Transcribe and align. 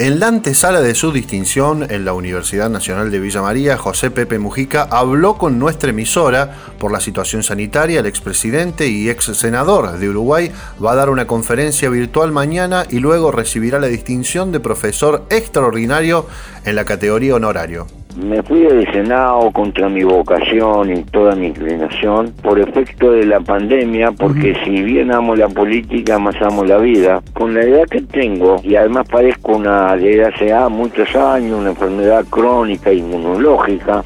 En 0.00 0.18
la 0.18 0.28
antesala 0.28 0.80
de 0.80 0.94
su 0.94 1.12
distinción 1.12 1.86
en 1.90 2.06
la 2.06 2.14
Universidad 2.14 2.70
Nacional 2.70 3.10
de 3.10 3.20
Villa 3.20 3.42
María, 3.42 3.76
José 3.76 4.10
Pepe 4.10 4.38
Mujica 4.38 4.88
habló 4.90 5.36
con 5.36 5.58
nuestra 5.58 5.90
emisora 5.90 6.56
por 6.78 6.90
la 6.90 7.00
situación 7.00 7.42
sanitaria. 7.42 8.00
El 8.00 8.06
expresidente 8.06 8.88
y 8.88 9.10
ex 9.10 9.26
senador 9.36 9.98
de 9.98 10.08
Uruguay 10.08 10.52
va 10.82 10.92
a 10.92 10.96
dar 10.96 11.10
una 11.10 11.26
conferencia 11.26 11.90
virtual 11.90 12.32
mañana 12.32 12.86
y 12.88 13.00
luego 13.00 13.30
recibirá 13.30 13.78
la 13.78 13.88
distinción 13.88 14.52
de 14.52 14.60
profesor 14.60 15.26
extraordinario 15.28 16.26
en 16.64 16.76
la 16.76 16.86
categoría 16.86 17.34
honorario. 17.34 17.99
Me 18.16 18.42
fui 18.42 18.60
del 18.60 18.90
Senado 18.92 19.50
contra 19.52 19.88
mi 19.88 20.02
vocación 20.02 20.96
y 20.96 21.02
toda 21.04 21.34
mi 21.34 21.46
inclinación 21.46 22.32
por 22.42 22.58
efecto 22.58 23.12
de 23.12 23.24
la 23.24 23.40
pandemia, 23.40 24.12
porque 24.12 24.56
si 24.64 24.82
bien 24.82 25.12
amo 25.12 25.34
la 25.34 25.48
política, 25.48 26.18
más 26.18 26.40
amo 26.42 26.64
la 26.64 26.78
vida. 26.78 27.22
Con 27.32 27.54
la 27.54 27.62
edad 27.62 27.84
que 27.84 28.02
tengo, 28.02 28.56
y 28.62 28.76
además 28.76 29.08
padezco 29.08 29.56
una 29.56 29.96
de 29.96 30.24
hace 30.24 30.52
muchos 30.68 31.14
años, 31.14 31.58
una 31.60 31.70
enfermedad 31.70 32.24
crónica 32.28 32.92
inmunológica, 32.92 34.04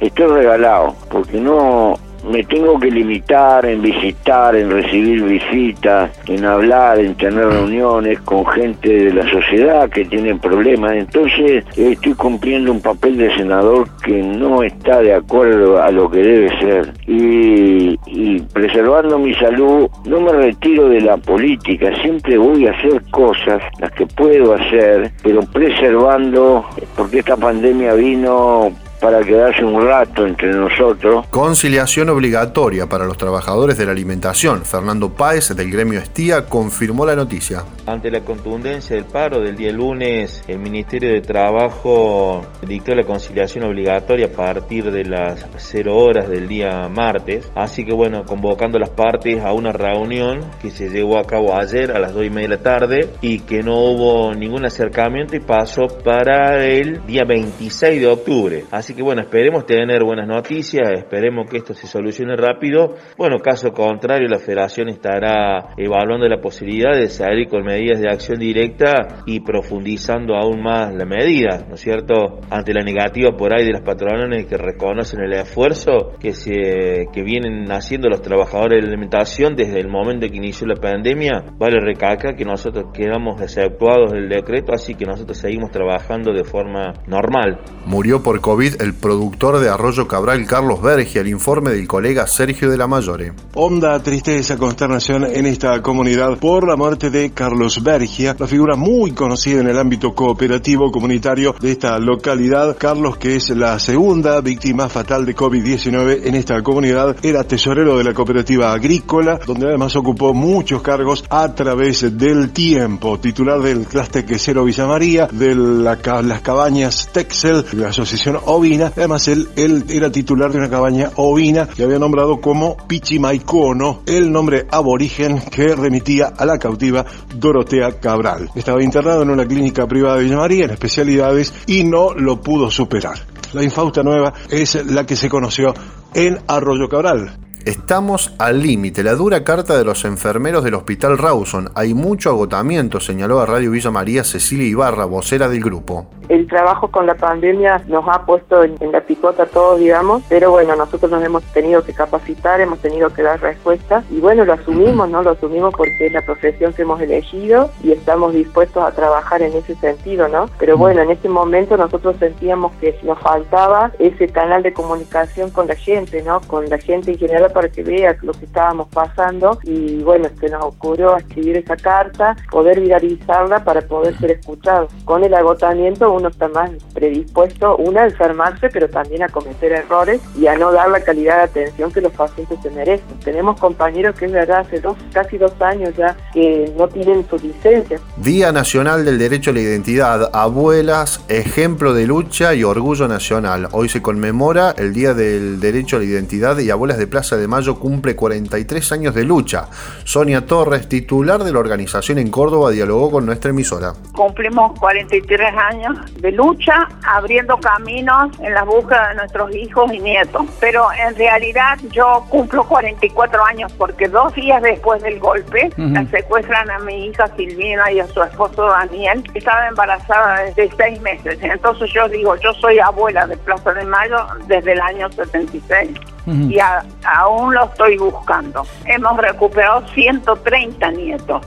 estoy 0.00 0.26
regalado, 0.26 0.94
porque 1.10 1.40
no 1.40 1.98
me 2.28 2.44
tengo 2.44 2.78
que 2.78 2.90
limitar 2.90 3.64
en 3.66 3.82
visitar, 3.82 4.54
en 4.54 4.70
recibir 4.70 5.22
visitas, 5.22 6.10
en 6.26 6.44
hablar, 6.44 6.98
en 6.98 7.14
tener 7.14 7.46
reuniones 7.46 8.20
con 8.20 8.46
gente 8.46 8.88
de 8.88 9.12
la 9.12 9.30
sociedad 9.30 9.88
que 9.88 10.04
tiene 10.04 10.34
problemas. 10.36 10.92
Entonces 10.92 11.64
estoy 11.76 12.14
cumpliendo 12.14 12.72
un 12.72 12.80
papel 12.80 13.16
de 13.16 13.34
senador 13.36 13.88
que 14.02 14.22
no 14.22 14.62
está 14.62 15.00
de 15.00 15.14
acuerdo 15.14 15.82
a 15.82 15.90
lo 15.90 16.10
que 16.10 16.18
debe 16.18 16.58
ser. 16.60 16.92
Y, 17.06 17.98
y 18.06 18.40
preservando 18.52 19.18
mi 19.18 19.34
salud, 19.34 19.88
no 20.04 20.20
me 20.20 20.32
retiro 20.32 20.88
de 20.88 21.00
la 21.00 21.16
política, 21.16 21.90
siempre 22.02 22.38
voy 22.38 22.66
a 22.66 22.72
hacer 22.72 23.02
cosas, 23.10 23.62
las 23.80 23.90
que 23.92 24.06
puedo 24.06 24.54
hacer, 24.54 25.10
pero 25.22 25.40
preservando, 25.42 26.64
porque 26.96 27.20
esta 27.20 27.36
pandemia 27.36 27.94
vino 27.94 28.72
para 29.00 29.20
quedarse 29.22 29.64
un 29.64 29.82
rato 29.82 30.26
entre 30.26 30.52
nosotros. 30.52 31.26
Conciliación 31.30 32.08
obligatoria 32.10 32.86
para 32.86 33.06
los 33.06 33.16
trabajadores 33.16 33.78
de 33.78 33.86
la 33.86 33.92
alimentación. 33.92 34.64
Fernando 34.64 35.10
Páez, 35.10 35.54
del 35.56 35.70
gremio 35.70 35.98
Estía, 35.98 36.46
confirmó 36.46 37.06
la 37.06 37.16
noticia. 37.16 37.64
Ante 37.86 38.10
la 38.10 38.20
contundencia 38.20 38.96
del 38.96 39.06
paro 39.06 39.40
del 39.40 39.56
día 39.56 39.72
lunes, 39.72 40.44
el 40.46 40.58
Ministerio 40.58 41.12
de 41.12 41.20
Trabajo 41.20 42.42
dictó 42.66 42.94
la 42.94 43.04
conciliación 43.04 43.64
obligatoria 43.64 44.26
a 44.26 44.30
partir 44.30 44.90
de 44.90 45.04
las 45.04 45.46
0 45.56 45.96
horas 45.96 46.28
del 46.28 46.46
día 46.46 46.88
martes. 46.88 47.50
Así 47.54 47.84
que 47.84 47.92
bueno, 47.94 48.24
convocando 48.24 48.76
a 48.76 48.80
las 48.80 48.90
partes 48.90 49.42
a 49.42 49.52
una 49.52 49.72
reunión 49.72 50.40
que 50.60 50.70
se 50.70 50.88
llevó 50.88 51.18
a 51.18 51.24
cabo 51.24 51.56
ayer 51.56 51.92
a 51.92 51.98
las 51.98 52.12
2 52.12 52.26
y 52.26 52.30
media 52.30 52.48
de 52.48 52.56
la 52.56 52.62
tarde 52.62 53.08
y 53.20 53.40
que 53.40 53.62
no 53.62 53.76
hubo 53.76 54.34
ningún 54.34 54.64
acercamiento 54.64 55.36
y 55.36 55.40
pasó 55.40 55.88
para 56.04 56.64
el 56.64 57.04
día 57.06 57.24
26 57.24 58.00
de 58.00 58.06
octubre. 58.06 58.64
Así 58.70 58.89
Así 58.90 58.96
que 58.96 59.04
bueno, 59.04 59.20
esperemos 59.20 59.66
tener 59.66 60.02
buenas 60.02 60.26
noticias, 60.26 60.90
esperemos 60.90 61.48
que 61.48 61.58
esto 61.58 61.74
se 61.74 61.86
solucione 61.86 62.34
rápido. 62.34 62.96
Bueno, 63.16 63.38
caso 63.38 63.70
contrario, 63.70 64.26
la 64.26 64.40
federación 64.40 64.88
estará 64.88 65.68
evaluando 65.76 66.26
la 66.26 66.40
posibilidad 66.40 66.90
de 66.98 67.06
salir 67.06 67.46
con 67.46 67.62
medidas 67.62 68.00
de 68.00 68.08
acción 68.08 68.40
directa 68.40 69.22
y 69.26 69.38
profundizando 69.38 70.34
aún 70.34 70.60
más 70.60 70.92
la 70.92 71.04
medida, 71.04 71.64
¿no 71.68 71.76
es 71.76 71.82
cierto? 71.82 72.40
Ante 72.50 72.74
la 72.74 72.82
negativa 72.82 73.30
por 73.38 73.54
ahí 73.54 73.64
de 73.64 73.74
las 73.74 73.82
patronales 73.82 74.46
que 74.46 74.56
reconocen 74.56 75.20
el 75.20 75.34
esfuerzo 75.34 76.18
que 76.18 76.32
se 76.32 77.06
que 77.12 77.22
vienen 77.22 77.70
haciendo 77.70 78.08
los 78.08 78.22
trabajadores 78.22 78.82
de 78.82 78.88
alimentación 78.88 79.54
desde 79.54 79.78
el 79.78 79.86
momento 79.86 80.26
que 80.26 80.36
inició 80.36 80.66
la 80.66 80.80
pandemia, 80.80 81.44
vale 81.56 81.78
recalcar 81.78 82.34
que 82.34 82.44
nosotros 82.44 82.86
quedamos 82.92 83.40
exceptuados 83.40 84.10
del 84.10 84.28
decreto, 84.28 84.72
así 84.74 84.96
que 84.96 85.04
nosotros 85.04 85.38
seguimos 85.38 85.70
trabajando 85.70 86.32
de 86.32 86.42
forma 86.42 86.94
normal. 87.06 87.60
Murió 87.86 88.20
por 88.20 88.40
COVID 88.40 88.79
el 88.80 88.94
productor 88.94 89.60
de 89.60 89.68
Arroyo 89.68 90.08
Cabral, 90.08 90.46
Carlos 90.46 90.80
Berge, 90.80 91.20
el 91.20 91.28
informe 91.28 91.70
del 91.70 91.86
colega 91.86 92.26
Sergio 92.26 92.70
de 92.70 92.78
la 92.78 92.86
Mayore. 92.86 93.32
Honda 93.54 94.02
tristeza, 94.02 94.56
consternación 94.56 95.24
en 95.24 95.46
esta 95.46 95.82
comunidad 95.82 96.38
por 96.38 96.66
la 96.66 96.76
muerte 96.76 97.10
de 97.10 97.30
Carlos 97.32 97.82
Bergia, 97.82 98.34
la 98.38 98.46
figura 98.46 98.76
muy 98.76 99.12
conocida 99.12 99.60
en 99.60 99.68
el 99.68 99.78
ámbito 99.78 100.14
cooperativo 100.14 100.90
comunitario 100.90 101.54
de 101.60 101.72
esta 101.72 101.98
localidad. 101.98 102.76
Carlos, 102.78 103.18
que 103.18 103.36
es 103.36 103.50
la 103.50 103.78
segunda 103.78 104.40
víctima 104.40 104.88
fatal 104.88 105.26
de 105.26 105.36
COVID-19 105.36 106.20
en 106.24 106.34
esta 106.34 106.62
comunidad, 106.62 107.16
era 107.22 107.44
tesorero 107.44 107.98
de 107.98 108.04
la 108.04 108.14
cooperativa 108.14 108.72
agrícola, 108.72 109.38
donde 109.46 109.66
además 109.66 109.94
ocupó 109.96 110.32
muchos 110.32 110.80
cargos 110.80 111.24
a 111.28 111.54
través 111.54 112.16
del 112.16 112.50
tiempo, 112.50 113.20
titular 113.20 113.60
del 113.60 113.86
Cluster 113.86 114.24
Quesero 114.24 114.64
Villa 114.64 114.86
María, 114.86 115.28
de 115.30 115.54
las 115.54 116.40
cabañas 116.40 117.10
Texel, 117.12 117.64
de 117.70 117.82
la 117.82 117.88
asociación 117.88 118.38
Además, 118.78 119.26
él, 119.28 119.48
él 119.56 119.84
era 119.88 120.12
titular 120.12 120.52
de 120.52 120.58
una 120.58 120.70
cabaña 120.70 121.10
ovina 121.16 121.66
que 121.66 121.82
había 121.82 121.98
nombrado 121.98 122.40
como 122.40 122.76
Pichimaicono, 122.86 124.02
el 124.06 124.30
nombre 124.30 124.66
aborigen 124.70 125.40
que 125.40 125.74
remitía 125.74 126.32
a 126.36 126.46
la 126.46 126.58
cautiva 126.58 127.04
Dorotea 127.34 127.98
Cabral. 127.98 128.50
Estaba 128.54 128.82
internado 128.82 129.22
en 129.22 129.30
una 129.30 129.46
clínica 129.46 129.86
privada 129.86 130.16
de 130.16 130.24
Villa 130.24 130.36
María 130.36 130.64
en 130.66 130.70
especialidades 130.70 131.52
y 131.66 131.84
no 131.84 132.14
lo 132.14 132.40
pudo 132.40 132.70
superar. 132.70 133.18
La 133.52 133.64
infausta 133.64 134.02
nueva 134.02 134.32
es 134.48 134.86
la 134.86 135.04
que 135.04 135.16
se 135.16 135.28
conoció 135.28 135.74
en 136.14 136.38
Arroyo 136.46 136.88
Cabral. 136.88 137.49
Estamos 137.66 138.34
al 138.38 138.62
límite. 138.62 139.02
La 139.02 139.14
dura 139.14 139.44
carta 139.44 139.76
de 139.76 139.84
los 139.84 140.06
enfermeros 140.06 140.64
del 140.64 140.74
Hospital 140.74 141.18
Rawson. 141.18 141.70
Hay 141.74 141.92
mucho 141.92 142.30
agotamiento, 142.30 143.00
señaló 143.00 143.40
a 143.40 143.46
Radio 143.46 143.70
Villa 143.70 143.90
María 143.90 144.24
Cecilia 144.24 144.66
Ibarra, 144.66 145.04
vocera 145.04 145.46
del 145.48 145.62
grupo 145.62 146.06
el 146.30 146.46
trabajo 146.46 146.88
con 146.92 147.06
la 147.06 147.16
pandemia 147.16 147.82
nos 147.88 148.04
ha 148.06 148.24
puesto 148.24 148.62
en, 148.62 148.76
la 148.92 149.00
picota 149.00 149.46
todos, 149.46 149.80
digamos, 149.80 150.22
pero 150.28 150.52
bueno, 150.52 150.76
nosotros 150.76 151.10
nos 151.10 151.24
hemos 151.24 151.42
tenido 151.52 151.82
que 151.82 151.92
capacitar, 151.92 152.60
hemos 152.60 152.78
tenido 152.78 153.10
que 153.10 153.22
dar 153.22 153.40
respuestas 153.40 154.04
y 154.10 154.20
bueno, 154.20 154.44
lo 154.44 154.52
asumimos, 154.52 155.10
¿no? 155.10 155.24
Lo 155.24 155.30
asumimos 155.30 155.74
porque 155.76 156.06
es 156.06 156.12
la 156.12 156.24
profesión 156.24 156.72
que 156.72 156.82
hemos 156.82 157.00
elegido 157.00 157.70
y 157.82 157.90
estamos 157.90 158.32
dispuestos 158.32 158.84
a 158.84 158.92
trabajar 158.92 159.42
en 159.42 159.54
ese 159.54 159.74
sentido, 159.74 160.28
¿no? 160.28 160.48
Pero 160.60 160.78
bueno, 160.78 161.02
en 161.02 161.10
ese 161.10 161.28
momento 161.28 161.76
nosotros 161.76 162.14
sentíamos 162.20 162.72
que 162.76 162.96
nos 163.02 163.18
faltaba 163.18 163.90
ese 163.98 164.28
canal 164.28 164.62
de 164.62 164.72
comunicación 164.72 165.50
con 165.50 165.66
la 165.66 165.74
gente, 165.74 166.22
¿no? 166.22 166.40
Con 166.42 166.70
la 166.70 166.78
gente 166.78 167.10
en 167.10 167.18
general 167.18 167.49
para 167.52 167.68
que 167.68 167.82
vea 167.82 168.16
lo 168.22 168.32
que 168.32 168.44
estábamos 168.44 168.88
pasando 168.88 169.58
y 169.62 170.02
bueno, 170.02 170.28
se 170.38 170.48
nos 170.48 170.64
ocurrió 170.64 171.16
escribir 171.16 171.58
esa 171.58 171.76
carta, 171.76 172.36
poder 172.50 172.80
viralizarla 172.80 173.64
para 173.64 173.82
poder 173.82 174.18
ser 174.18 174.32
escuchados. 174.32 174.92
Con 175.04 175.24
el 175.24 175.34
agotamiento 175.34 176.12
uno 176.12 176.28
está 176.28 176.48
más 176.48 176.70
predispuesto, 176.94 177.76
una, 177.76 178.02
a 178.02 178.06
enfermarse, 178.06 178.68
pero 178.70 178.88
también 178.88 179.22
a 179.22 179.28
cometer 179.28 179.72
errores 179.72 180.20
y 180.38 180.46
a 180.46 180.56
no 180.56 180.72
dar 180.72 180.90
la 180.90 181.00
calidad 181.00 181.36
de 181.36 181.42
atención 181.42 181.92
que 181.92 182.00
los 182.00 182.12
pacientes 182.12 182.58
se 182.62 182.70
merecen. 182.70 183.18
Tenemos 183.24 183.58
compañeros 183.58 184.14
que 184.16 184.26
es 184.26 184.32
verdad, 184.32 184.60
hace 184.60 184.80
dos, 184.80 184.96
casi 185.12 185.38
dos 185.38 185.52
años 185.60 185.94
ya, 185.96 186.16
que 186.32 186.72
no 186.76 186.88
tienen 186.88 187.26
su 187.28 187.36
licencia. 187.38 188.00
Día 188.16 188.52
Nacional 188.52 189.04
del 189.04 189.18
Derecho 189.18 189.50
a 189.50 189.54
la 189.54 189.60
Identidad, 189.60 190.30
abuelas, 190.32 191.24
ejemplo 191.28 191.94
de 191.94 192.06
lucha 192.06 192.54
y 192.54 192.64
orgullo 192.64 193.08
nacional. 193.08 193.68
Hoy 193.72 193.88
se 193.88 194.02
conmemora 194.02 194.74
el 194.76 194.92
Día 194.92 195.14
del 195.14 195.60
Derecho 195.60 195.96
a 195.96 195.98
la 196.00 196.04
Identidad 196.04 196.58
y 196.58 196.70
Abuelas 196.70 196.98
de 196.98 197.06
Plaza 197.06 197.36
de 197.36 197.39
Mayo 197.48 197.78
cumple 197.78 198.16
43 198.16 198.92
años 198.92 199.14
de 199.14 199.24
lucha. 199.24 199.68
Sonia 200.04 200.46
Torres, 200.46 200.88
titular 200.88 201.42
de 201.44 201.52
la 201.52 201.58
organización 201.58 202.18
en 202.18 202.30
Córdoba, 202.30 202.70
dialogó 202.70 203.10
con 203.10 203.26
nuestra 203.26 203.50
emisora. 203.50 203.92
Cumplimos 204.12 204.78
43 204.78 205.54
años 205.56 205.96
de 206.20 206.32
lucha, 206.32 206.88
abriendo 207.04 207.56
caminos 207.58 208.38
en 208.40 208.54
la 208.54 208.64
búsqueda 208.64 209.08
de 209.08 209.14
nuestros 209.16 209.54
hijos 209.54 209.92
y 209.92 210.00
nietos. 210.00 210.46
Pero 210.60 210.86
en 210.92 211.14
realidad 211.16 211.78
yo 211.92 212.24
cumplo 212.28 212.64
44 212.64 213.44
años 213.44 213.72
porque 213.72 214.08
dos 214.08 214.34
días 214.34 214.62
después 214.62 215.02
del 215.02 215.18
golpe 215.18 215.70
la 215.76 216.06
secuestran 216.06 216.70
a 216.70 216.78
mi 216.80 217.06
hija 217.06 217.28
Silvina 217.36 217.90
y 217.92 218.00
a 218.00 218.06
su 218.08 218.22
esposo 218.22 218.66
Daniel. 218.66 219.22
Estaba 219.34 219.68
embarazada 219.68 220.44
desde 220.44 220.70
seis 220.76 221.00
meses. 221.00 221.38
Entonces 221.42 221.90
yo 221.92 222.08
digo, 222.08 222.36
yo 222.36 222.52
soy 222.54 222.78
abuela 222.78 223.26
de 223.26 223.36
Plaza 223.36 223.72
de 223.72 223.84
Mayo 223.84 224.18
desde 224.46 224.72
el 224.72 224.80
año 224.80 225.10
76 225.10 225.90
y 226.30 226.58
aún 227.04 227.54
lo 227.54 227.64
estoy 227.64 227.96
buscando. 227.98 228.64
Hemos 228.86 229.16
recuperado 229.16 229.86
130 229.88 230.90
nietos, 230.92 231.46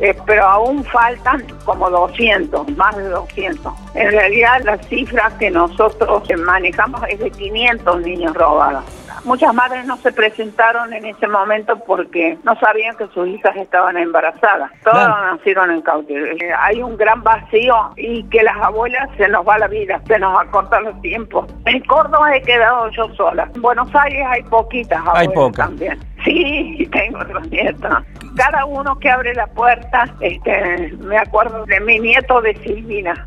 eh, 0.00 0.16
pero 0.26 0.44
aún 0.46 0.84
faltan 0.84 1.44
como 1.64 1.90
200, 1.90 2.76
más 2.76 2.96
de 2.96 3.08
200. 3.08 3.72
En 3.94 4.10
realidad 4.10 4.62
la 4.64 4.78
cifra 4.84 5.32
que 5.38 5.50
nosotros 5.50 6.22
manejamos 6.44 7.02
es 7.08 7.18
de 7.18 7.30
500 7.30 8.00
niños 8.02 8.34
robados. 8.34 8.84
Muchas 9.24 9.54
madres 9.54 9.86
no 9.86 9.96
se 9.98 10.12
presentaron 10.12 10.92
en 10.92 11.04
ese 11.06 11.28
momento 11.28 11.78
porque 11.86 12.36
no 12.44 12.58
sabían 12.58 12.96
que 12.96 13.06
sus 13.08 13.28
hijas 13.28 13.54
estaban 13.56 13.96
embarazadas. 13.96 14.70
Todas 14.82 15.08
nacieron 15.08 15.70
en 15.70 15.82
cautiverio. 15.82 16.32
Eh, 16.44 16.52
hay 16.58 16.82
un 16.82 16.96
gran 16.96 17.22
vacío 17.22 17.74
y 17.96 18.24
que 18.24 18.42
las 18.42 18.56
abuelas 18.56 19.08
se 19.16 19.28
nos 19.28 19.46
va 19.46 19.58
la 19.58 19.68
vida, 19.68 20.00
se 20.06 20.18
nos 20.18 20.40
acortan 20.40 20.84
los 20.84 21.00
tiempos. 21.02 21.46
En 21.66 21.80
Córdoba 21.84 22.36
he 22.36 22.42
quedado 22.42 22.88
yo 22.90 23.08
sola. 23.14 23.48
En 23.54 23.62
Buenos 23.62 23.88
Aires 23.94 24.24
hay 24.28 24.42
poquitas 24.44 24.98
abuelas 24.98 25.20
hay 25.20 25.28
pocas. 25.28 25.66
también. 25.66 25.98
Sí, 26.24 26.88
tengo 26.92 27.18
otros 27.18 27.50
nietos. 27.50 27.90
Cada 28.36 28.64
uno 28.64 28.96
que 29.00 29.10
abre 29.10 29.34
la 29.34 29.48
puerta, 29.48 30.04
este, 30.20 30.92
me 31.00 31.18
acuerdo 31.18 31.64
de 31.66 31.80
mi 31.80 31.98
nieto 31.98 32.40
de 32.40 32.54
Silvina. 32.62 33.26